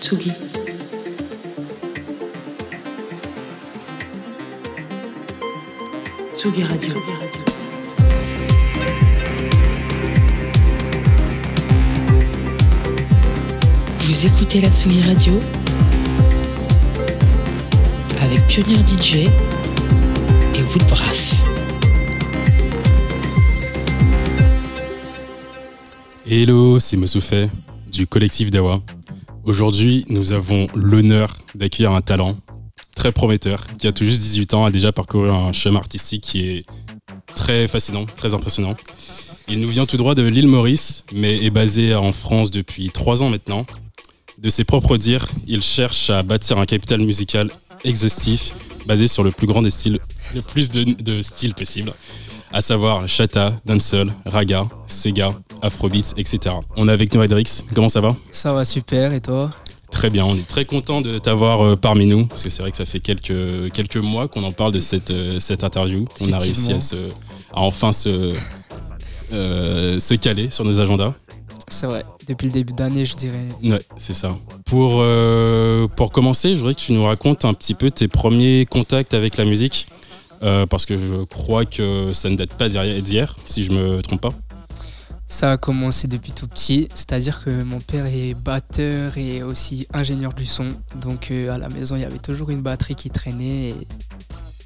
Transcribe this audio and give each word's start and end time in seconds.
Tsugi. 0.00 0.32
Tsugi 6.34 6.62
Radio. 6.62 6.94
Vous 14.00 14.26
écoutez 14.26 14.60
la 14.60 14.68
Tsugi 14.68 15.02
Radio 15.02 15.32
avec 18.20 18.46
Pionnier 18.48 18.76
DJ 18.86 19.14
et 19.16 20.62
Woodbrass. 20.72 21.44
Hello, 26.26 26.78
c'est 26.78 26.96
Moussoufet 26.96 27.48
du 27.90 28.06
collectif 28.06 28.50
Dawa. 28.50 28.82
Aujourd'hui, 29.46 30.04
nous 30.08 30.32
avons 30.32 30.66
l'honneur 30.74 31.32
d'accueillir 31.54 31.92
un 31.92 32.00
talent 32.00 32.36
très 32.96 33.12
prometteur 33.12 33.64
qui 33.78 33.86
a 33.86 33.92
tout 33.92 34.02
juste 34.02 34.20
18 34.20 34.54
ans, 34.54 34.64
a 34.64 34.72
déjà 34.72 34.90
parcouru 34.90 35.30
un 35.30 35.52
chemin 35.52 35.78
artistique 35.78 36.24
qui 36.24 36.48
est 36.48 36.66
très 37.32 37.68
fascinant, 37.68 38.06
très 38.06 38.34
impressionnant. 38.34 38.74
Il 39.46 39.60
nous 39.60 39.68
vient 39.68 39.86
tout 39.86 39.96
droit 39.96 40.16
de 40.16 40.22
l'île 40.22 40.48
Maurice, 40.48 41.04
mais 41.12 41.44
est 41.44 41.50
basé 41.50 41.94
en 41.94 42.10
France 42.10 42.50
depuis 42.50 42.90
3 42.90 43.22
ans 43.22 43.30
maintenant. 43.30 43.64
De 44.38 44.50
ses 44.50 44.64
propres 44.64 44.96
dires, 44.96 45.28
il 45.46 45.62
cherche 45.62 46.10
à 46.10 46.24
bâtir 46.24 46.58
un 46.58 46.66
capital 46.66 47.00
musical 47.00 47.48
exhaustif 47.84 48.52
basé 48.84 49.06
sur 49.06 49.22
le 49.22 49.30
plus 49.30 49.46
grand 49.46 49.62
des 49.62 49.70
styles, 49.70 50.00
le 50.34 50.42
plus 50.42 50.70
de, 50.70 50.82
de 50.82 51.22
styles 51.22 51.54
possibles 51.54 51.92
à 52.52 52.60
savoir 52.60 53.08
chata, 53.08 53.52
dancehall, 53.64 54.08
raga, 54.24 54.66
sega, 54.86 55.30
afrobeats, 55.62 56.14
etc. 56.16 56.56
On 56.76 56.88
est 56.88 56.92
avec 56.92 57.14
nous 57.14 57.22
Edrix, 57.22 57.64
comment 57.74 57.88
ça 57.88 58.00
va? 58.00 58.16
Ça 58.30 58.52
va 58.52 58.64
super, 58.64 59.12
et 59.12 59.20
toi? 59.20 59.50
Très 59.90 60.10
bien, 60.10 60.24
on 60.24 60.34
est 60.34 60.46
très 60.46 60.64
content 60.64 61.00
de 61.00 61.18
t'avoir 61.18 61.64
euh, 61.64 61.76
parmi 61.76 62.06
nous, 62.06 62.26
parce 62.26 62.42
que 62.42 62.48
c'est 62.48 62.62
vrai 62.62 62.70
que 62.70 62.76
ça 62.76 62.84
fait 62.84 63.00
quelques, 63.00 63.72
quelques 63.72 63.96
mois 63.96 64.28
qu'on 64.28 64.42
en 64.44 64.52
parle 64.52 64.72
de 64.72 64.80
cette, 64.80 65.10
euh, 65.10 65.38
cette 65.40 65.64
interview. 65.64 66.04
On 66.20 66.32
a 66.32 66.38
réussi 66.38 66.72
à, 66.72 66.80
se, 66.80 66.96
à 66.96 67.60
enfin 67.60 67.92
se, 67.92 68.34
euh, 69.32 70.00
se 70.00 70.14
caler 70.14 70.50
sur 70.50 70.64
nos 70.64 70.80
agendas. 70.80 71.14
C'est 71.68 71.86
vrai, 71.86 72.04
depuis 72.28 72.46
le 72.46 72.52
début 72.52 72.72
d'année, 72.74 73.04
je 73.04 73.16
dirais. 73.16 73.48
Ouais, 73.62 73.82
c'est 73.96 74.12
ça. 74.12 74.30
Pour, 74.66 74.98
euh, 75.00 75.88
pour 75.88 76.12
commencer, 76.12 76.50
je 76.54 76.60
voudrais 76.60 76.74
que 76.74 76.80
tu 76.80 76.92
nous 76.92 77.02
racontes 77.02 77.44
un 77.44 77.54
petit 77.54 77.74
peu 77.74 77.90
tes 77.90 78.06
premiers 78.06 78.66
contacts 78.66 79.14
avec 79.14 79.36
la 79.36 79.44
musique. 79.44 79.88
Euh, 80.42 80.66
parce 80.66 80.84
que 80.86 80.96
je 80.96 81.24
crois 81.24 81.64
que 81.64 82.12
ça 82.12 82.28
ne 82.28 82.36
date 82.36 82.54
pas 82.54 82.68
d'hier, 82.68 83.36
si 83.46 83.62
je 83.62 83.72
me 83.72 84.02
trompe 84.02 84.20
pas. 84.20 84.32
Ça 85.28 85.52
a 85.52 85.56
commencé 85.56 86.06
depuis 86.06 86.30
tout 86.32 86.46
petit, 86.46 86.88
c'est-à-dire 86.94 87.42
que 87.42 87.50
mon 87.64 87.80
père 87.80 88.06
est 88.06 88.34
batteur 88.34 89.18
et 89.18 89.42
aussi 89.42 89.86
ingénieur 89.92 90.32
du 90.32 90.46
son. 90.46 90.68
Donc 91.00 91.30
euh, 91.30 91.52
à 91.52 91.58
la 91.58 91.68
maison, 91.68 91.96
il 91.96 92.02
y 92.02 92.04
avait 92.04 92.18
toujours 92.18 92.50
une 92.50 92.62
batterie 92.62 92.94
qui 92.94 93.10
traînait 93.10 93.70
et 93.70 93.74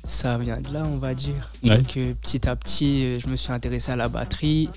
ça 0.04 0.36
vient 0.36 0.60
de 0.60 0.70
là, 0.72 0.82
on 0.84 0.98
va 0.98 1.14
dire. 1.14 1.52
Ouais. 1.66 1.78
Donc 1.78 1.96
euh, 1.96 2.12
petit 2.20 2.46
à 2.46 2.56
petit, 2.56 3.18
je 3.20 3.26
me 3.28 3.36
suis 3.36 3.52
intéressé 3.52 3.90
à 3.92 3.96
la 3.96 4.08
batterie 4.08 4.68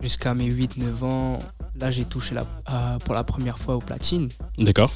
jusqu'à 0.00 0.32
mes 0.32 0.48
8-9 0.50 1.04
ans. 1.04 1.38
Là, 1.78 1.90
j'ai 1.90 2.06
touché 2.06 2.34
la- 2.34 2.46
à- 2.64 2.96
pour 3.04 3.12
la 3.14 3.22
première 3.24 3.58
fois 3.58 3.76
aux 3.76 3.80
platines. 3.80 4.30
D'accord. 4.56 4.90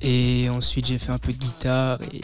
Et 0.00 0.48
ensuite, 0.50 0.86
j'ai 0.86 0.98
fait 0.98 1.10
un 1.10 1.18
peu 1.18 1.32
de 1.32 1.38
guitare 1.38 1.98
et 2.12 2.20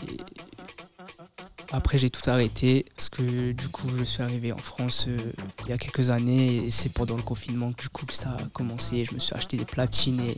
après, 1.74 1.98
j'ai 1.98 2.08
tout 2.08 2.28
arrêté 2.30 2.84
parce 2.96 3.08
que 3.08 3.52
du 3.52 3.68
coup, 3.68 3.88
je 3.98 4.04
suis 4.04 4.22
arrivé 4.22 4.52
en 4.52 4.58
France 4.58 5.06
euh, 5.08 5.18
il 5.64 5.70
y 5.70 5.72
a 5.72 5.78
quelques 5.78 6.10
années 6.10 6.56
et 6.66 6.70
c'est 6.70 6.92
pendant 6.92 7.16
le 7.16 7.22
confinement 7.22 7.72
que, 7.72 7.82
du 7.82 7.88
coup 7.88 8.06
que 8.06 8.14
ça 8.14 8.30
a 8.30 8.44
commencé. 8.52 9.04
Je 9.04 9.12
me 9.12 9.18
suis 9.18 9.34
acheté 9.34 9.56
des 9.56 9.64
platines 9.64 10.20
et, 10.20 10.36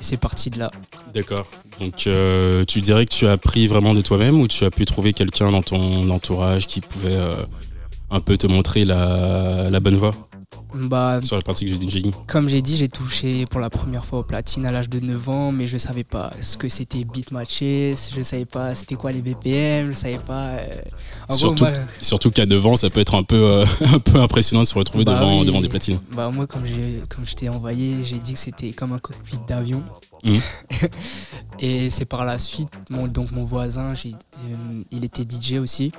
c'est 0.00 0.18
parti 0.18 0.50
de 0.50 0.58
là. 0.58 0.70
D'accord. 1.14 1.46
Donc 1.80 2.06
euh, 2.06 2.64
tu 2.66 2.80
dirais 2.80 3.06
que 3.06 3.12
tu 3.12 3.26
as 3.26 3.32
appris 3.32 3.66
vraiment 3.66 3.94
de 3.94 4.00
toi-même 4.00 4.40
ou 4.40 4.46
tu 4.46 4.64
as 4.64 4.70
pu 4.70 4.84
trouver 4.84 5.12
quelqu'un 5.12 5.50
dans 5.50 5.62
ton 5.62 6.08
entourage 6.10 6.66
qui 6.66 6.80
pouvait 6.80 7.16
euh, 7.16 7.42
un 8.10 8.20
peu 8.20 8.36
te 8.36 8.46
montrer 8.46 8.84
la 8.84 9.80
bonne 9.80 9.96
voie? 9.96 10.27
Bah, 10.74 11.20
sur 11.22 11.36
la 11.36 11.42
pratique 11.42 11.68
du 11.68 11.88
DJing 11.88 12.12
comme 12.26 12.48
j'ai 12.48 12.60
dit, 12.62 12.76
j'ai 12.76 12.88
touché 12.88 13.44
pour 13.46 13.58
la 13.60 13.70
première 13.70 14.04
fois 14.04 14.18
aux 14.18 14.22
platines 14.22 14.66
à 14.66 14.72
l'âge 14.72 14.88
de 14.90 15.00
9 15.00 15.28
ans, 15.28 15.50
mais 15.52 15.66
je 15.66 15.78
savais 15.78 16.04
pas 16.04 16.30
ce 16.40 16.56
que 16.56 16.68
c'était 16.68 17.04
beat 17.04 17.30
matché, 17.30 17.94
je 18.14 18.20
savais 18.22 18.44
pas 18.44 18.74
c'était 18.74 18.94
quoi 18.96 19.10
les 19.12 19.22
BPM, 19.22 19.88
je 19.88 19.92
savais 19.96 20.18
pas. 20.18 20.48
euh, 20.50 20.66
en 21.28 21.34
gros, 21.34 21.36
Surtout, 21.38 21.64
moi- 21.64 21.72
surtout 22.00 22.30
qu'à 22.30 22.44
9 22.46 22.64
ans, 22.66 22.76
ça 22.76 22.90
peut 22.90 23.00
être 23.00 23.14
un 23.14 23.22
peu, 23.22 23.36
euh, 23.36 23.64
un 23.94 23.98
peu 23.98 24.20
impressionnant 24.20 24.62
de 24.62 24.68
se 24.68 24.74
retrouver 24.74 25.04
Bah 25.04 25.14
devant, 25.18 25.40
oui. 25.40 25.46
devant 25.46 25.60
des 25.60 25.68
platines. 25.68 25.98
Bah 26.12 26.30
moi 26.30 26.46
comme 26.46 26.64
je 26.66 27.34
t'ai 27.34 27.48
envoyé, 27.48 28.04
j'ai 28.04 28.18
dit 28.18 28.34
que 28.34 28.38
c'était 28.38 28.72
comme 28.72 28.92
un 28.92 28.98
cockpit 28.98 29.38
d'avion. 29.46 29.82
Mhm. 30.24 30.40
et 31.60 31.90
c'est 31.90 32.04
par 32.04 32.24
la 32.24 32.38
suite 32.38 32.68
mon 32.90 33.06
donc 33.06 33.30
mon 33.32 33.44
voisin, 33.44 33.92
euh, 33.94 34.82
il 34.90 35.04
était 35.04 35.22
DJ 35.24 35.54
aussi. 35.58 35.92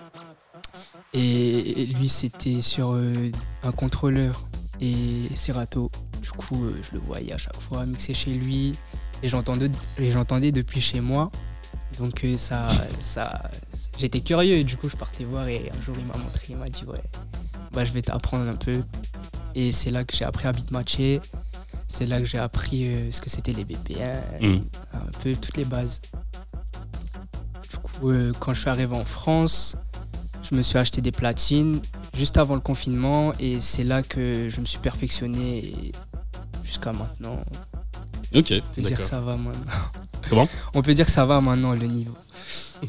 Et 1.14 1.88
lui 1.98 2.08
c'était 2.10 2.62
sur 2.62 2.92
euh, 2.94 3.32
un 3.64 3.72
contrôleur 3.72 4.44
et 4.82 5.30
Serato. 5.36 5.92
Du 6.22 6.32
coup, 6.32 6.66
euh, 6.66 6.76
je 6.84 6.96
le 6.98 7.02
voyais 7.02 7.34
à 7.34 7.38
chaque 7.38 7.60
fois 7.60 7.86
mixer 7.86 8.14
chez 8.14 8.34
lui 8.34 8.76
et 9.24 9.28
j'entendais 9.30 9.70
et 9.98 10.12
j'entendais 10.12 10.52
depuis 10.52 10.82
chez 10.82 11.00
moi. 11.02 11.32
Donc 11.98 12.24
euh, 12.24 12.38
ça 12.38 12.68
ça 13.00 13.50
j'étais 13.98 14.22
curieux 14.22 14.64
du 14.64 14.78
coup 14.78 14.90
je 14.90 14.96
partais 14.96 15.24
voir 15.26 15.48
et 15.48 15.72
un 15.76 15.82
jour 15.82 15.96
il 15.98 16.06
m'a 16.06 16.16
montré, 16.18 16.48
il 16.50 16.58
m'a 16.58 16.68
dit 16.70 16.84
ouais 16.86 17.02
bah, 17.72 17.84
je 17.86 17.92
vais 17.94 18.02
t'apprendre 18.02 18.48
un 18.50 18.56
peu. 18.56 18.82
Et 19.56 19.72
c'est 19.72 19.92
là 19.92 20.04
que 20.04 20.16
j'ai 20.16 20.26
appris 20.26 20.48
à 20.48 20.52
beat 20.52 20.72
matcher. 20.72 21.20
C'est 21.88 22.06
là 22.06 22.20
que 22.20 22.26
j'ai 22.26 22.38
appris 22.38 22.86
euh, 22.88 23.12
ce 23.12 23.20
que 23.20 23.30
c'était 23.30 23.52
les 23.54 23.66
BPM, 23.66 24.22
Mhm. 24.42 24.64
un 24.94 25.12
peu 25.24 25.34
toutes 25.36 25.58
les 25.58 25.66
bases. 25.66 26.02
Du 27.70 27.78
coup, 27.78 28.12
quand 28.40 28.54
je 28.54 28.62
suis 28.62 28.70
arrivé 28.70 28.96
en 28.96 29.06
France, 29.06 29.76
je 30.44 30.56
me 30.56 30.62
suis 30.62 30.78
acheté 30.78 31.02
des 31.02 31.12
platines 31.12 31.82
juste 32.16 32.38
avant 32.38 32.56
le 32.56 32.62
confinement 32.62 33.34
et 33.40 33.60
c'est 33.60 33.84
là 33.84 34.02
que 34.04 34.48
je 34.50 34.60
me 34.62 34.66
suis 34.66 34.80
perfectionné 34.80 35.74
jusqu'à 36.64 36.92
maintenant. 36.94 37.44
Ok, 38.36 38.54
On 38.54 38.76
peut 38.76 38.82
dire 38.82 38.98
que 38.98 39.04
ça 39.04 39.20
va 39.22 39.36
maintenant. 39.36 39.62
Comment? 40.30 40.48
On 40.74 40.82
peut 40.82 40.94
dire 40.94 41.06
que 41.06 41.12
ça 41.12 41.26
va 41.26 41.42
maintenant 41.42 41.72
le 41.74 41.88
niveau. 41.88 42.14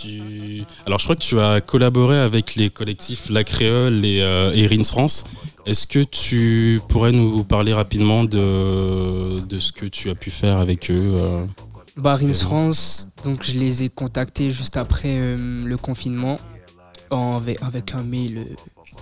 Tu- 0.00 0.64
Alors, 0.86 0.98
je 0.98 1.04
crois 1.04 1.14
que 1.16 1.20
tu 1.20 1.38
as 1.38 1.60
collaboré 1.60 2.18
avec 2.18 2.54
les 2.54 2.70
collectifs 2.70 3.28
La 3.28 3.44
Créole 3.44 4.02
et, 4.04 4.22
euh, 4.22 4.50
et 4.54 4.66
Rins 4.66 4.82
France. 4.84 5.24
Est-ce 5.66 5.86
que 5.86 5.98
tu 6.02 6.80
pourrais 6.88 7.12
nous 7.12 7.44
parler 7.44 7.74
rapidement 7.74 8.24
de, 8.24 9.40
de 9.40 9.58
ce 9.58 9.72
que 9.72 9.84
tu 9.84 10.08
as 10.08 10.14
pu 10.14 10.30
faire 10.30 10.56
avec 10.58 10.90
eux 10.90 10.94
euh? 10.96 11.46
Barins. 11.96 12.32
France, 12.32 13.08
donc 13.22 13.42
je 13.42 13.52
les 13.58 13.84
ai 13.84 13.88
contactés 13.88 14.50
juste 14.50 14.76
après 14.76 15.14
euh, 15.16 15.64
le 15.64 15.76
confinement 15.76 16.38
en- 17.10 17.40
avec, 17.62 17.94
un 17.94 18.02
mail. 18.02 18.38
euh, 18.38 18.54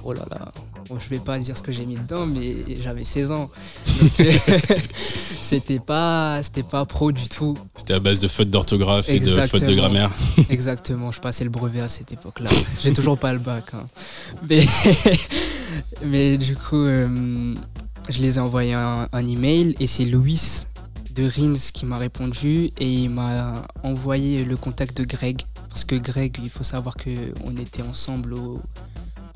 oh 0.05 0.13
là 0.13 0.23
là, 0.31 0.53
bon, 0.89 0.99
je 0.99 1.09
vais 1.09 1.19
pas 1.19 1.39
dire 1.39 1.57
ce 1.57 1.63
que 1.63 1.73
j'ai 1.73 1.87
mis 1.87 1.97
dedans, 1.97 2.27
mais 2.27 2.55
j'avais 2.83 3.05
16 3.05 3.31
ans. 3.33 3.51
C'était 5.41 5.81
pas, 5.81 6.41
c'était 6.43 6.63
pas 6.63 6.85
pro 6.85 7.11
du 7.13 7.29
tout. 7.29 7.57
C'était 7.77 7.95
à 7.95 8.01
base 8.01 8.21
de 8.21 8.29
fautes 8.29 8.49
d'orthographe 8.51 9.09
et 9.09 9.19
de 9.19 9.29
fautes 9.47 9.65
de 9.65 9.75
grammaire. 9.75 10.11
Exactement, 10.51 11.11
je 11.11 11.21
passais 11.21 11.45
le 11.45 11.51
brevet 11.51 11.81
à 11.81 11.89
cette 11.89 12.13
époque-là. 12.13 12.49
J'ai 12.81 12.93
toujours 12.93 13.19
pas 13.19 13.33
le 13.33 13.39
bac. 13.41 13.65
hein. 13.75 13.83
Mais, 14.49 14.65
mais 16.05 16.39
du 16.39 16.55
coup, 16.55 16.77
euh, 16.77 17.55
je 18.09 18.23
les 18.23 18.37
ai 18.37 18.41
envoyé 18.41 18.73
un, 18.75 19.09
un 19.13 19.27
email 19.27 19.75
et 19.81 19.87
c'est 19.87 20.05
Louis 20.05 20.65
de 21.13 21.25
Rins 21.25 21.71
qui 21.73 21.87
m'a 21.87 21.99
répondu 21.99 22.71
et 22.79 22.93
il 22.93 23.11
m'a 23.11 23.63
envoyé 23.83 24.45
le 24.45 24.57
contact 24.57 24.97
de 24.97 25.05
Greg. 25.05 25.43
Parce 25.69 25.85
que 25.85 25.95
Greg, 25.95 26.39
il 26.43 26.51
faut 26.51 26.63
savoir 26.63 26.97
qu'on 26.97 27.57
était 27.57 27.83
ensemble 27.83 28.35
au, 28.35 28.61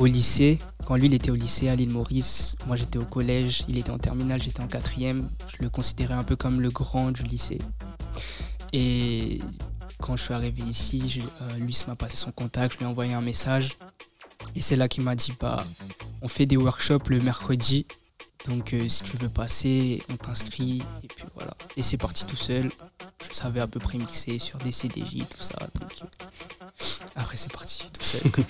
lycée. 0.06 0.59
Quand 0.86 0.97
lui, 0.97 1.06
il 1.06 1.15
était 1.15 1.31
au 1.31 1.34
lycée 1.34 1.69
à 1.69 1.76
l'île 1.76 1.91
Maurice, 1.91 2.56
moi 2.66 2.76
j'étais 2.76 2.98
au 2.98 3.04
collège, 3.04 3.65
il 3.69 3.78
était 3.78 3.91
en 3.91 3.98
terminale, 3.98 4.42
j'étais 4.42 4.60
en 4.60 4.66
quatrième. 4.66 5.28
Je 5.48 5.62
le 5.62 5.70
considérais 5.70 6.15
un 6.15 6.25
peu 6.25 6.36
comme 6.36 6.60
le 6.60 6.70
grand 6.70 7.10
du 7.10 7.22
lycée. 7.22 7.60
Et 8.72 9.41
quand 10.00 10.16
je 10.16 10.22
suis 10.22 10.34
arrivé 10.34 10.62
ici, 10.62 11.22
euh, 11.42 11.56
lui 11.59 11.77
m'a 11.89 11.97
passé 11.97 12.16
son 12.16 12.33
contact, 12.33 12.74
je 12.74 12.78
lui 12.78 12.84
ai 12.84 12.89
envoyé 12.89 13.15
un 13.15 13.22
message. 13.22 13.78
Et 14.54 14.60
c'est 14.60 14.77
là 14.77 14.89
qu'il 14.89 15.03
m'a 15.03 15.15
dit 15.15 15.33
bah, 15.41 15.65
on 16.22 16.28
fait 16.28 16.47
des 16.47 16.56
workshops 16.56 17.09
le 17.09 17.21
mercredi. 17.21 17.86
Donc 18.48 18.72
euh, 18.72 18.88
si 18.88 19.03
tu 19.03 19.16
veux 19.16 19.28
passer, 19.28 20.03
on 20.10 20.16
t'inscrit. 20.16 20.83
Et 21.03 21.09
puis 21.09 21.24
voilà. 21.34 21.56
Et 21.77 21.83
c'est 21.83 21.97
parti 21.97 22.24
tout 22.27 22.36
seul. 22.36 22.71
Je 23.28 23.34
savais 23.34 23.60
à 23.60 23.66
peu 23.66 23.80
près 23.80 23.98
mixer 23.98 24.38
sur 24.38 24.59
des 24.59 24.72
CDJ, 24.72 25.24
tout 25.28 25.41
ça. 25.41 25.56
Euh, 25.60 26.04
après 27.16 27.36
c'est 27.36 27.53
parti 27.53 27.84
tout 27.92 28.03
seul. 28.03 28.22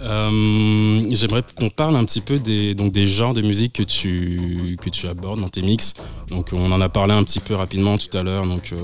Euh, 0.00 1.04
J'aimerais 1.12 1.44
qu'on 1.56 1.70
parle 1.70 1.94
un 1.96 2.04
petit 2.04 2.20
peu 2.20 2.38
des, 2.40 2.74
donc 2.74 2.94
genres 2.94 3.32
de 3.32 3.40
musique 3.40 3.74
que 3.74 3.84
tu, 3.84 4.76
que 4.78 5.06
abordes 5.06 5.40
dans 5.40 5.48
tes 5.48 5.62
mix. 5.62 5.94
Donc 6.28 6.50
on 6.52 6.72
en 6.72 6.80
a 6.80 6.88
parlé 6.88 7.14
un 7.14 7.22
petit 7.22 7.38
peu 7.38 7.54
rapidement 7.54 7.96
tout 7.96 8.14
à 8.14 8.24
l'heure. 8.24 8.44
Donc 8.44 8.74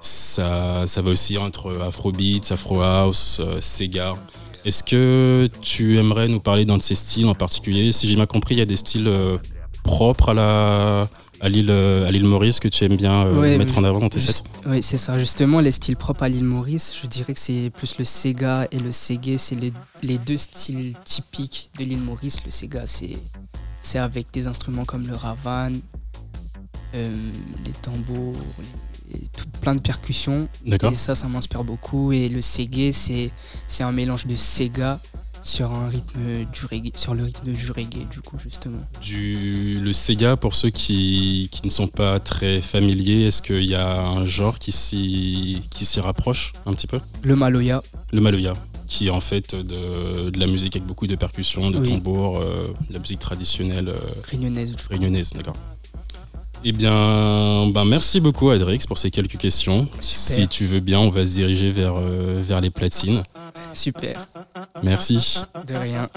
ça, 0.00 0.86
ça 0.86 1.02
va 1.02 1.10
aussi 1.10 1.36
entre 1.36 1.78
Afrobeat, 1.80 2.52
Afro 2.52 2.80
House, 2.80 3.42
Sega. 3.58 4.14
Est-ce 4.64 4.82
que 4.82 5.48
tu 5.62 5.96
aimerais 5.96 6.28
nous 6.28 6.40
parler 6.40 6.64
d'un 6.64 6.76
de 6.76 6.82
ces 6.82 6.94
styles 6.94 7.26
en 7.26 7.34
particulier? 7.34 7.92
Si 7.92 8.06
j'ai 8.06 8.14
bien 8.14 8.26
compris, 8.26 8.54
il 8.54 8.58
y 8.58 8.62
a 8.62 8.66
des 8.66 8.76
styles 8.76 9.08
euh, 9.08 9.38
propres 9.82 10.30
à 10.30 10.34
la, 10.34 11.08
à 11.40 11.48
l'île 11.48 11.70
à 11.70 12.10
l'île 12.10 12.24
Maurice 12.24 12.60
que 12.60 12.68
tu 12.68 12.84
aimes 12.84 12.96
bien 12.96 13.24
mettre 13.56 13.78
en 13.78 13.84
avant 13.84 14.00
dans 14.00 14.08
tes 14.08 14.20
sets? 14.20 14.44
Oui, 14.66 14.82
c'est 14.82 14.98
ça. 14.98 15.18
Justement, 15.18 15.60
les 15.60 15.70
styles 15.70 15.96
propres 15.96 16.24
à 16.24 16.28
l'île 16.28 16.44
Maurice, 16.44 16.94
je 17.00 17.06
dirais 17.06 17.32
que 17.32 17.40
c'est 17.40 17.70
plus 17.74 17.98
le 17.98 18.04
Sega 18.04 18.68
et 18.70 18.78
le 18.78 18.92
Segé. 18.92 19.38
C'est 19.38 19.54
les, 19.54 19.72
les, 20.02 20.18
deux 20.18 20.36
styles 20.36 20.94
typiques 21.04 21.70
de 21.78 21.84
l'île 21.84 22.00
Maurice. 22.02 22.44
Le 22.44 22.50
Sega, 22.50 22.84
c'est 22.86 23.98
avec 23.98 24.26
des 24.32 24.46
instruments 24.46 24.84
comme 24.84 25.06
le 25.06 25.14
ravan, 25.14 25.72
les 26.92 27.72
tambours, 27.80 28.36
tout, 29.36 29.46
plein 29.60 29.74
de 29.74 29.80
percussions. 29.80 30.48
Et 30.64 30.94
ça, 30.94 31.14
ça 31.14 31.28
m'inspire 31.28 31.64
beaucoup. 31.64 32.12
Et 32.12 32.28
le 32.28 32.40
Segé, 32.40 32.92
c'est 32.92 33.30
un 33.80 33.92
mélange 33.92 34.26
de 34.26 34.36
Sega 34.36 35.00
sur 35.42 35.72
un 35.72 35.88
rythme 35.88 36.20
du 36.52 36.66
reggae, 36.66 36.92
sur 36.94 37.14
le 37.14 37.24
rythme 37.24 37.52
du 37.52 37.70
reggae 37.70 38.06
du 38.10 38.20
coup 38.20 38.36
justement. 38.38 38.80
Du 39.00 39.80
le 39.80 39.92
Sega 39.92 40.36
pour 40.36 40.54
ceux 40.54 40.70
qui, 40.70 41.48
qui 41.50 41.62
ne 41.64 41.70
sont 41.70 41.88
pas 41.88 42.20
très 42.20 42.60
familiers, 42.60 43.22
est-ce 43.22 43.40
qu'il 43.40 43.64
y 43.64 43.74
a 43.74 44.00
un 44.00 44.26
genre 44.26 44.58
qui 44.58 44.72
s'y 44.72 45.62
qui 45.70 45.86
s'y 45.86 46.00
rapproche 46.00 46.52
un 46.66 46.74
petit 46.74 46.86
peu? 46.86 47.00
Le 47.22 47.36
Maloya. 47.36 47.82
Le 48.12 48.20
Maloya 48.20 48.54
qui 48.86 49.06
est 49.06 49.10
en 49.10 49.20
fait 49.20 49.54
de, 49.54 50.30
de 50.30 50.40
la 50.40 50.46
musique 50.46 50.74
avec 50.74 50.86
beaucoup 50.86 51.06
de 51.06 51.14
percussions, 51.14 51.70
de 51.70 51.78
tambours, 51.78 52.38
euh, 52.38 52.66
de 52.88 52.92
la 52.92 52.98
musique 52.98 53.20
traditionnelle 53.20 53.88
euh, 53.88 53.96
réunionnaise. 54.24 54.74
Réunionnaise, 54.90 55.30
d'accord. 55.32 55.54
Eh 56.62 56.72
bien, 56.72 57.68
ben 57.70 57.84
merci 57.86 58.20
beaucoup 58.20 58.50
Adrix 58.50 58.86
pour 58.86 58.98
ces 58.98 59.10
quelques 59.10 59.38
questions. 59.38 59.88
Si 60.00 60.46
tu 60.46 60.66
veux 60.66 60.80
bien, 60.80 61.00
on 61.00 61.08
va 61.08 61.24
se 61.24 61.34
diriger 61.34 61.70
vers, 61.70 61.94
euh, 61.96 62.40
vers 62.42 62.60
les 62.60 62.70
platines. 62.70 63.22
Super. 63.72 64.26
Merci. 64.82 65.40
De 65.66 65.74
rien. 65.74 66.08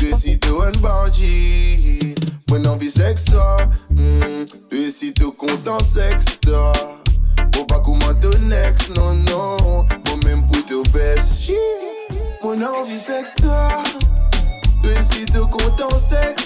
deux 0.00 0.14
sites 0.14 0.46
un 0.46 0.78
bandit. 0.80 2.14
Mon 2.50 2.64
envie 2.64 2.90
sexta, 2.90 3.68
mm, 3.90 4.46
deux 4.70 4.90
sites 4.90 5.22
au 5.22 5.32
compte 5.32 5.66
en 5.68 5.80
sexta. 5.80 6.72
Bon, 7.52 7.64
pas 7.64 7.80
comment 7.84 8.14
ton 8.20 8.30
ex, 8.50 8.90
non, 8.96 9.14
non. 9.14 9.86
Bon, 10.04 10.16
même 10.24 10.46
pour 10.46 10.64
te 10.64 10.88
best. 10.90 11.52
Mon 12.42 12.62
envie 12.62 12.98
sexta, 12.98 13.82
deux 14.82 15.02
sites 15.02 15.36
au 15.36 15.46
compte 15.46 15.82
en 15.82 15.98
sexta. 15.98 16.45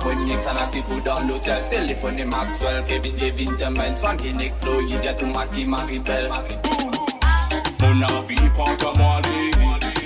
abonnés, 0.00 0.36
ça 0.44 0.52
n'a 0.52 0.66
fait 0.72 0.82
pour 0.82 1.00
dans 1.02 1.20
l'hôtel. 1.26 1.62
Téléphoné 1.70 2.24
Maxwell, 2.24 2.84
Kevin, 2.86 3.14
Kevin, 3.14 3.56
Timmons, 3.56 3.96
Frankie, 3.96 4.32
Nick, 4.32 4.52
Chloe, 4.60 4.88
Jet, 5.02 5.22
Maribel. 5.66 6.30
Mon 7.80 8.02
avis, 8.02 8.50
prends 8.54 8.76
ta 8.76 8.92
moi 8.98 9.20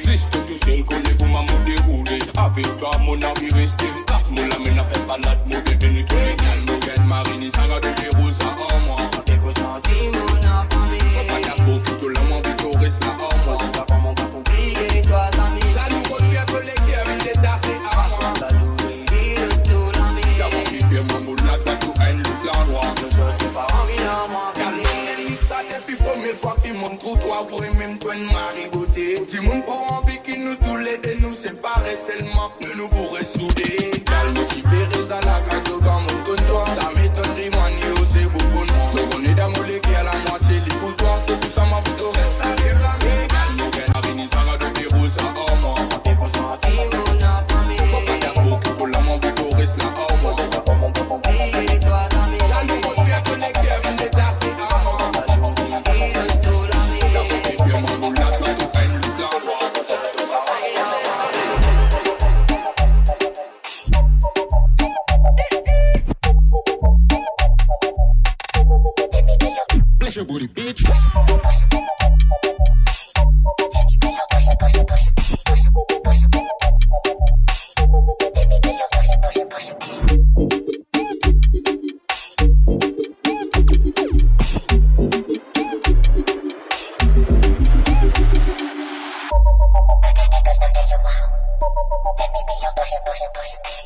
Reste 0.05 0.31
tout 0.47 0.57
seul, 0.65 0.85
connais 0.85 1.17
comment 1.19 1.43
me 1.43 1.65
dérouler. 1.65 2.19
Avec 2.37 2.77
toi, 2.79 2.91
mon 3.01 3.15
ami, 3.15 3.51
restez. 3.53 3.87
Mon 4.31 4.43
ami 4.43 4.75
n'a 4.75 4.83
fait 4.83 5.07
balade, 5.07 5.39
mon 5.47 5.61
bébé 5.61 5.91
n'est 5.91 6.05
tout 6.05 6.15
légal. 6.15 6.59
Mon 6.67 6.79
gain 6.79 7.03
marine, 7.05 7.51
ça 7.51 7.63
va 7.63 7.81
de 7.81 8.17
rosa 8.17 8.45
en 8.47 8.81
moi. 8.87 8.97
Des 9.27 9.37
gros 9.37 9.51
sentiments, 9.51 10.27
mon 10.31 10.87
ami. 10.87 10.99
Pas 11.29 11.41
d'accord, 11.41 11.99
tout 11.99 12.09
le 12.09 12.21
monde, 12.29 12.57
tout 12.57 12.73
reste 12.79 13.05
là 13.05 13.13
en 13.13 13.45
moi. 13.45 13.74
des 26.35 26.41
fois 26.41 26.57
qui 26.63 26.73
monte 26.73 27.01
pour 27.01 27.19
toi, 27.21 27.47
vrai 27.49 27.71
même 27.79 27.99
toi 27.99 28.15
une 28.15 28.25
mari 28.25 28.69
beauté. 28.73 29.25
Du 29.31 29.41
monde 29.41 29.65
pour 29.65 29.93
envie 29.93 30.21
qui 30.23 30.39
nous 30.39 30.57
tous 30.57 30.77
les 30.77 30.99
deux 30.99 31.17
nous 31.21 31.35
séparer 31.35 31.95
seulement, 31.97 32.51
nous 32.61 32.83
nous 32.83 32.89
pourrions 32.89 33.25
souder. 33.25 34.04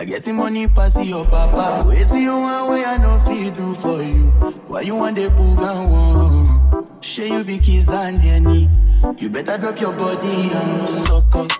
getting 0.07 0.37
money 0.37 0.69
pass 0.69 1.05
your 1.05 1.25
papa. 1.27 1.85
Wait 1.87 2.07
till 2.07 2.19
you 2.19 2.31
want 2.31 2.71
way 2.71 2.85
I 2.85 2.97
no 2.99 3.19
feel 3.27 3.51
do 3.53 3.75
for 3.75 4.03
you. 4.03 4.31
Why 4.69 4.83
you 4.83 4.95
want 4.95 5.17
the 5.17 5.29
boogan 5.29 5.91
one? 5.91 7.01
Share 7.01 7.27
you 7.27 7.45
be 7.45 7.59
kiss 7.59 7.87
than 7.87 8.21
any. 8.23 8.71
You 9.19 9.29
better 9.31 9.59
drop 9.59 9.81
your 9.81 9.93
body 9.93 10.29
and 10.29 10.79
no 10.79 10.87
suck 10.87 11.35
up. 11.35 11.51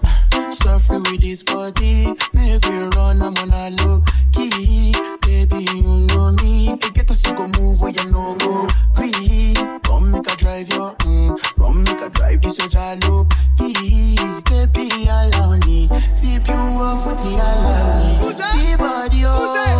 Suffer 0.53 1.01
with 1.01 1.21
this 1.21 1.43
body, 1.43 2.07
make 2.33 2.65
we 2.65 2.79
run. 2.97 3.21
I'm 3.23 3.37
on 3.37 3.53
a 3.53 3.71
low 3.83 4.03
key, 4.33 4.93
baby. 5.23 5.65
You 5.75 6.07
know 6.07 6.33
me. 6.43 6.77
They 6.81 6.91
get 6.91 7.11
us 7.11 7.27
you 7.27 7.35
go 7.35 7.49
move 7.59 7.81
where 7.81 7.91
you 7.91 8.11
no 8.11 8.37
go. 8.37 8.67
Free, 8.95 9.55
come 9.83 10.13
make 10.13 10.31
a 10.31 10.37
drive 10.37 10.69
your, 10.71 10.95
mm. 10.95 11.57
come 11.59 11.85
make 11.85 12.01
a 12.01 12.09
drive 12.11 12.43
this 12.43 12.59
your 12.59 12.69
jalo. 12.69 13.29
Key, 13.59 14.17
baby, 14.49 15.09
allow 15.09 15.57
me. 15.67 15.89
Tip 16.17 16.49
you 16.49 16.55
off 16.55 17.07
with 17.07 17.19
the 17.19 17.35
allow 17.35 18.06
see 18.39 18.77
body, 18.77 19.23
oh. 19.25 19.76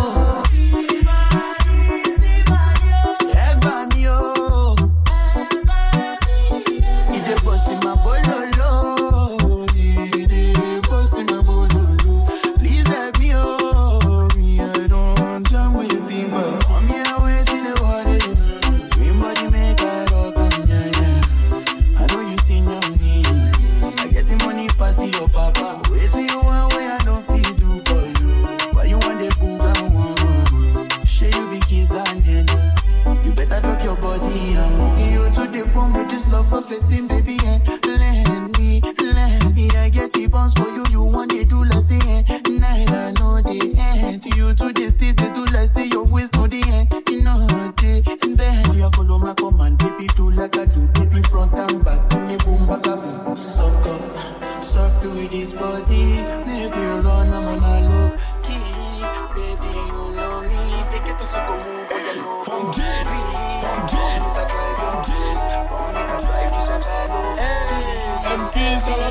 Who's 68.87 69.03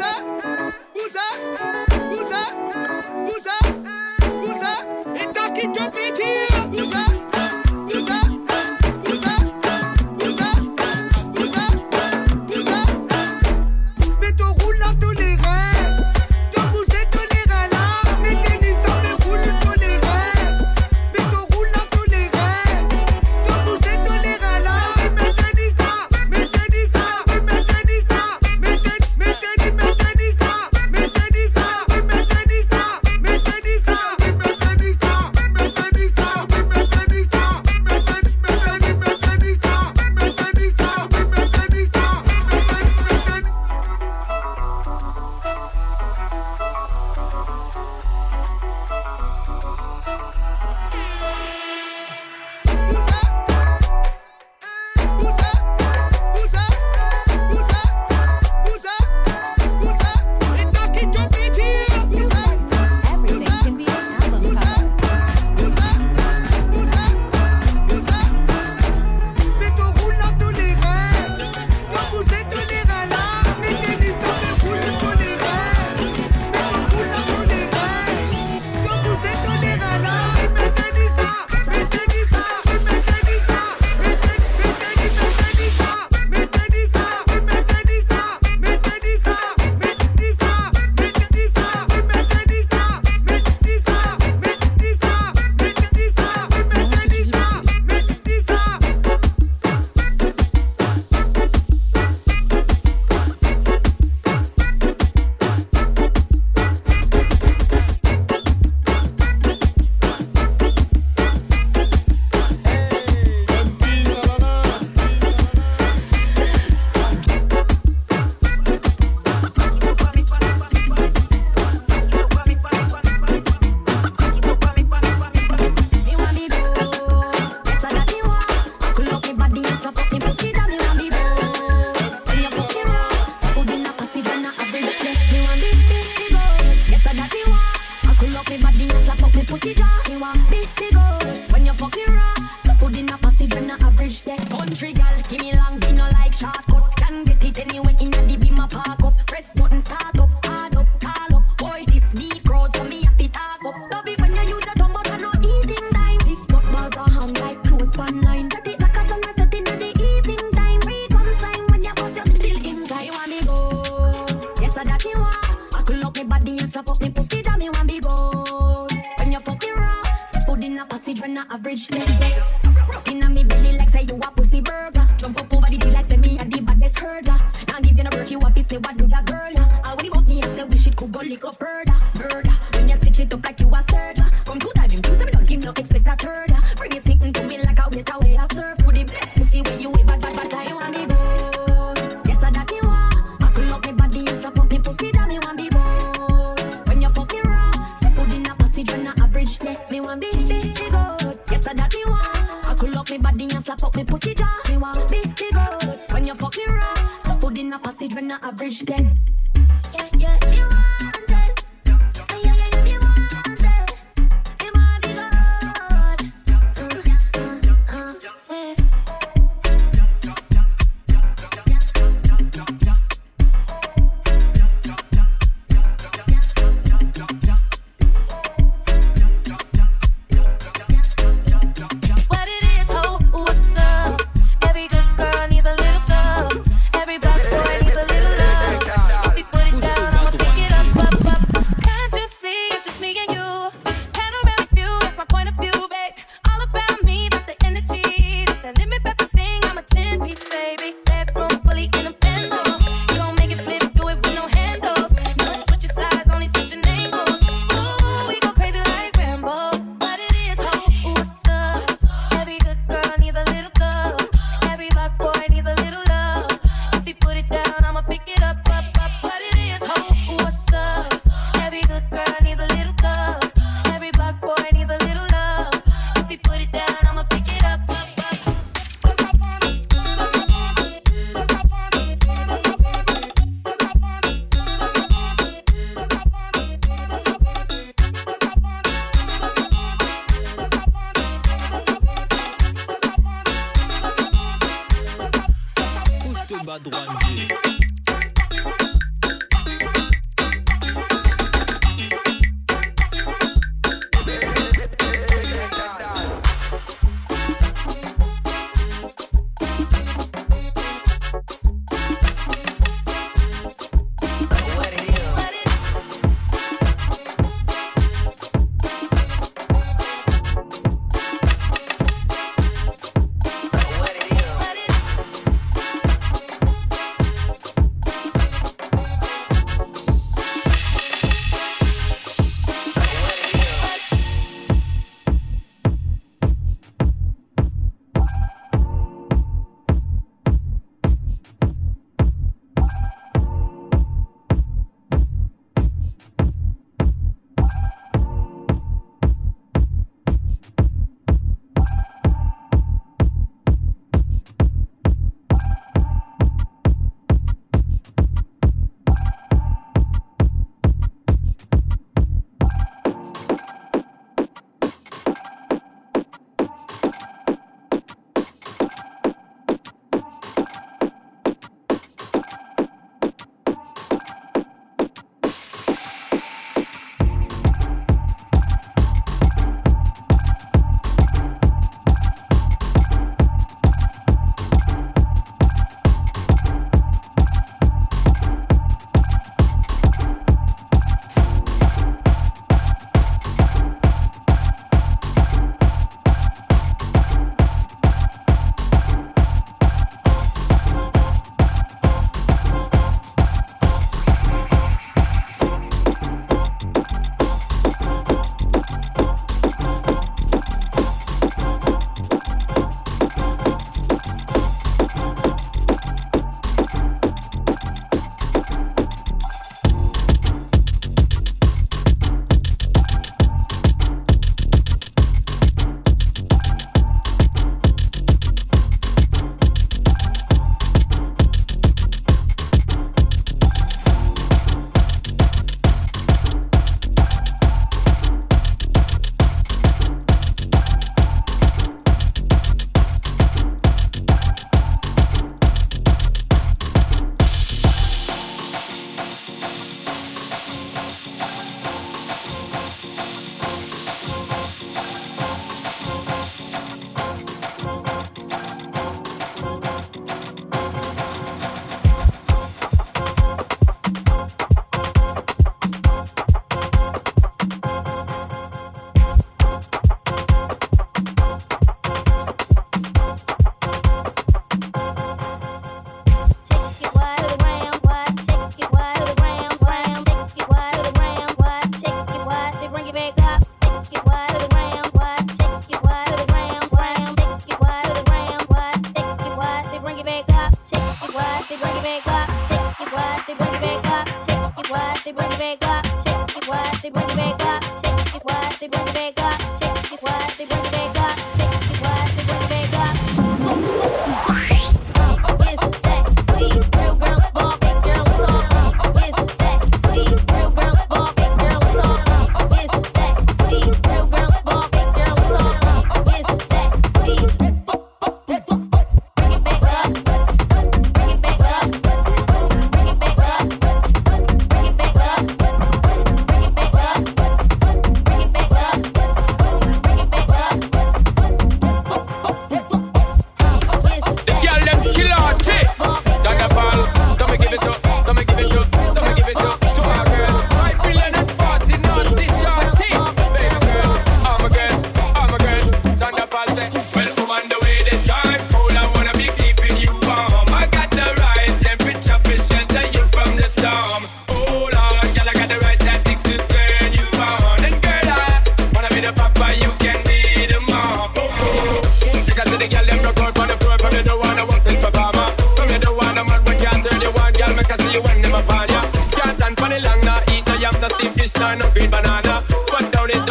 up? 0.00 0.22
Who's 0.94 1.16
up? 1.16 1.34
Who's 2.12 2.30
up? 2.30 2.54
Who's 4.40 4.62
up? 4.62 4.86
It's 5.16 5.74
to 5.74 5.90
me. 5.90 6.03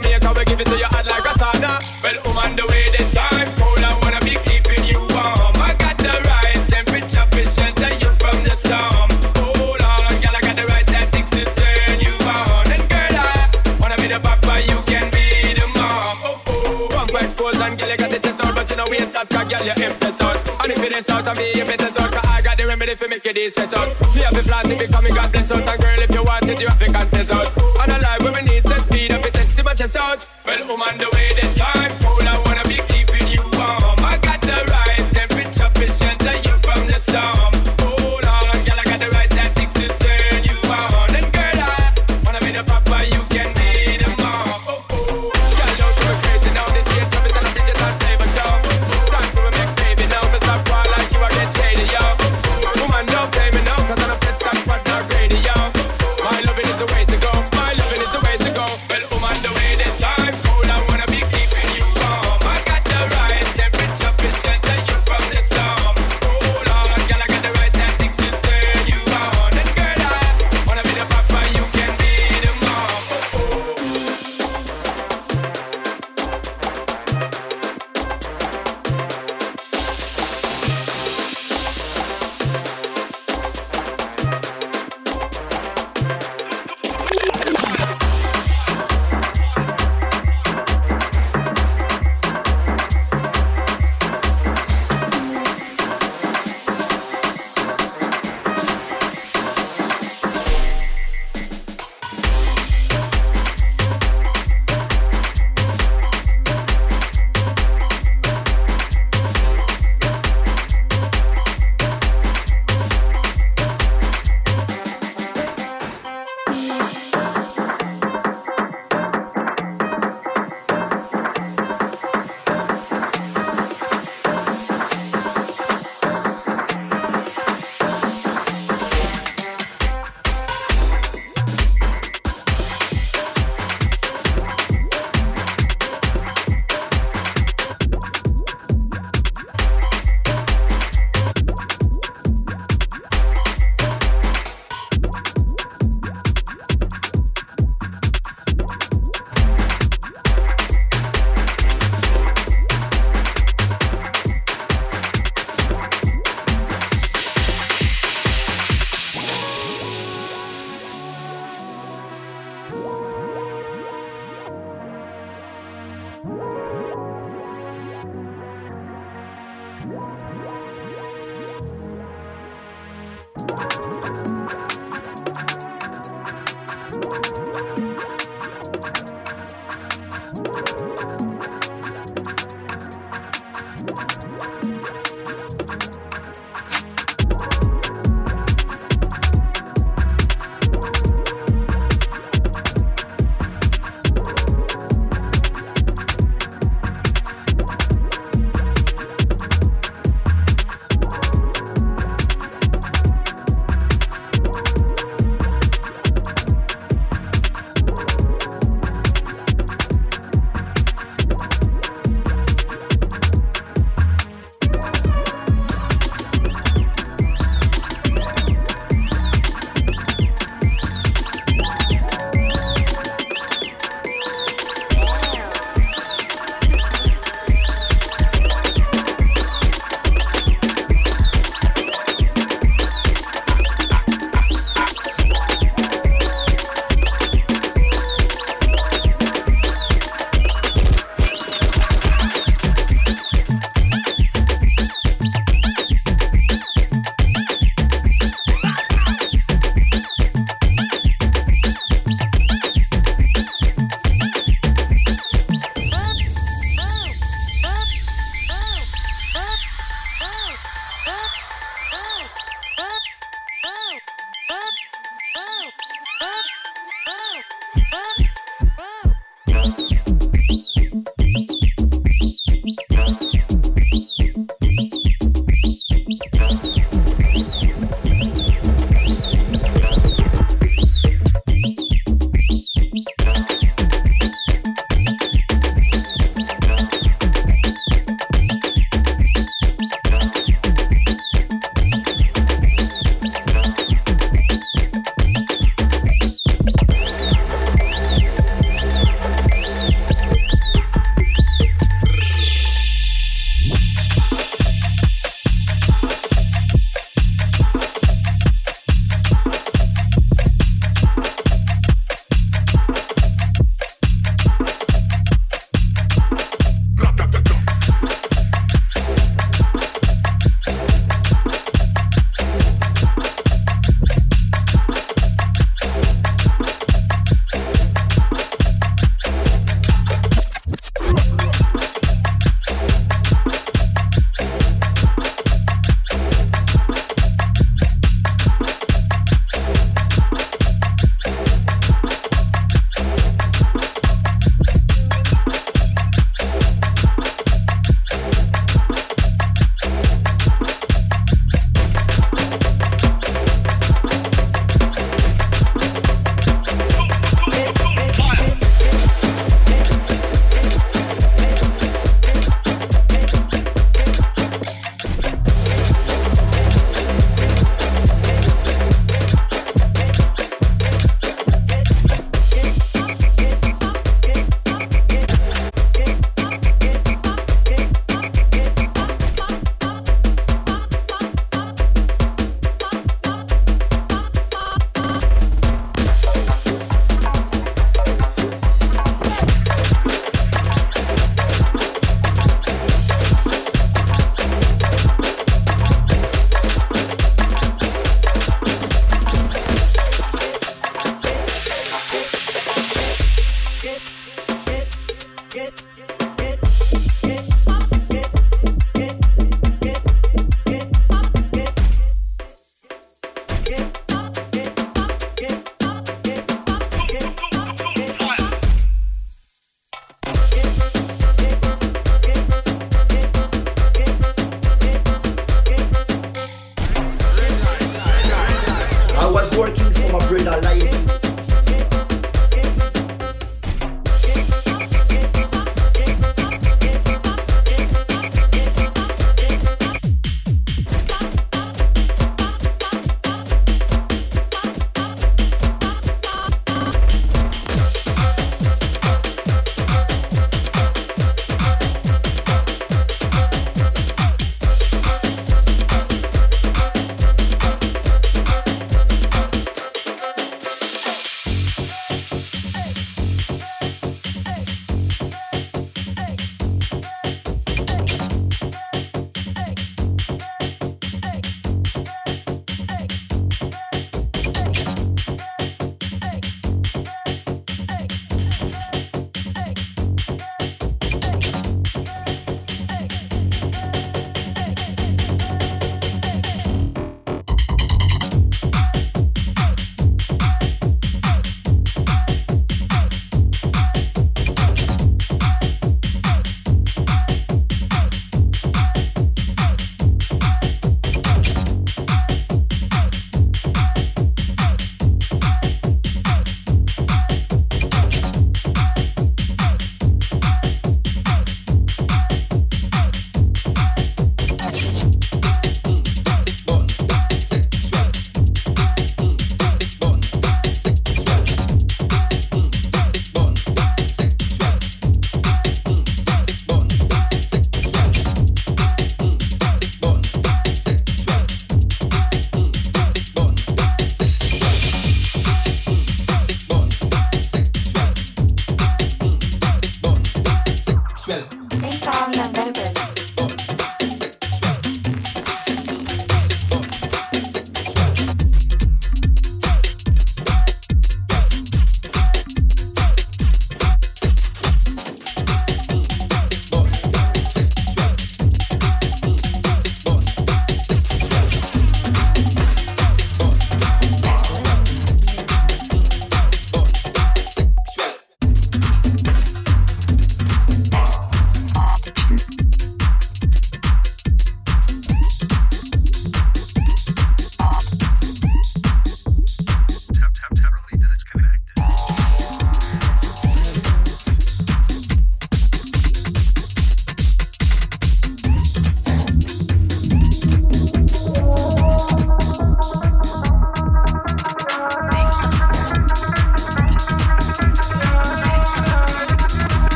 Jamaica, 0.00 0.32
we 0.36 0.44
give 0.44 0.60
it 0.60 0.66
to 0.66 0.76
you 0.78 0.86
hot 0.94 1.06
like 1.06 1.26
a 1.26 1.34
sauna. 1.34 1.82
Well, 2.02 2.38
on 2.38 2.54
the 2.54 2.62
way 2.70 2.86
this 2.94 3.10
time, 3.12 3.50
cold, 3.58 3.82
I 3.82 3.98
wanna 3.98 4.20
be 4.22 4.38
keeping 4.46 4.84
you 4.86 4.98
warm. 5.10 5.58
I 5.58 5.74
got 5.74 5.98
the 5.98 6.14
right 6.30 6.54
temperature 6.70 7.26
to 7.26 7.42
shelter 7.42 7.90
you 7.98 8.10
from 8.22 8.36
the 8.46 8.54
storm. 8.54 9.10
Oh 9.42 9.74
Lord, 9.74 10.14
girl, 10.22 10.36
I 10.38 10.40
got 10.40 10.54
the 10.54 10.66
right 10.70 10.86
tactics 10.86 11.30
to 11.34 11.42
turn 11.42 11.98
you 11.98 12.14
on. 12.30 12.70
And 12.70 12.86
girl, 12.86 13.10
I 13.10 13.50
wanna 13.82 13.96
be 13.98 14.06
the 14.06 14.20
papa, 14.22 14.62
you 14.70 14.78
can 14.86 15.10
be 15.10 15.58
the 15.58 15.66
mom. 15.74 16.14
Oh 16.22 16.42
oh, 16.46 16.94
one 16.94 17.08
fight 17.10 17.34
pose 17.34 17.58
and 17.58 17.74
girl, 17.74 17.90
you 17.90 17.96
got 17.98 18.10
the 18.14 18.20
chest 18.22 18.38
out, 18.38 18.54
but 18.54 18.70
you 18.70 18.76
know 18.78 18.86
we 18.86 19.02
ain't 19.02 19.10
soft, 19.10 19.34
girl, 19.34 19.50
you 19.50 19.74
empty 19.82 20.14
out. 20.22 20.38
And 20.62 20.70
if 20.70 20.78
it 20.78 20.94
ain't 20.94 21.10
out 21.10 21.26
of 21.26 21.36
me, 21.38 21.58
if 21.58 21.68
it 21.74 21.82
is 21.82 21.96
out, 21.98 22.14
I 22.22 22.38
got 22.38 22.54
the 22.56 22.70
remedy 22.70 22.94
for 22.94 23.10
your 23.10 23.34
day 23.34 23.50
stress 23.50 23.74
out. 23.74 23.90
Me 24.14 24.22
have 24.22 24.36
a 24.38 24.46
plan 24.46 24.62
to 24.70 24.78
become 24.78 25.06
a 25.06 25.10
God 25.10 25.32
bless 25.32 25.50
out. 25.50 25.66
And 25.66 25.80
girl, 25.82 25.98
if 25.98 26.10
you 26.14 26.22
want 26.22 26.46
it, 26.46 26.60
you 26.60 26.68
have 26.68 26.78
to 26.78 26.86
confess 26.86 27.17
out. 29.96 30.26
Well, 30.44 30.66
woman, 30.66 30.98
the 30.98 31.10
way 31.14 31.32
that 31.40 31.57